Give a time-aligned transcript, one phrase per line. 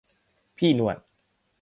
[0.57, 0.97] พี่หนวด